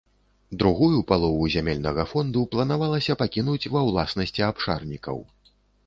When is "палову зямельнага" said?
1.11-2.07